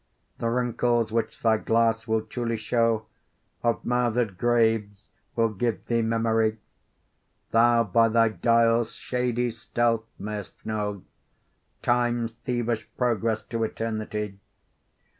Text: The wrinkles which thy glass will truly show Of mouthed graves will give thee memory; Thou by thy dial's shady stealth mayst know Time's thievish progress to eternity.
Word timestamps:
The 0.39 0.49
wrinkles 0.49 1.11
which 1.11 1.39
thy 1.41 1.57
glass 1.57 2.07
will 2.07 2.23
truly 2.23 2.57
show 2.57 3.05
Of 3.61 3.85
mouthed 3.85 4.35
graves 4.39 5.09
will 5.35 5.49
give 5.49 5.85
thee 5.85 6.01
memory; 6.01 6.57
Thou 7.51 7.83
by 7.83 8.09
thy 8.09 8.29
dial's 8.29 8.93
shady 8.93 9.51
stealth 9.51 10.07
mayst 10.17 10.65
know 10.65 11.03
Time's 11.83 12.31
thievish 12.31 12.89
progress 12.97 13.43
to 13.43 13.63
eternity. 13.63 14.39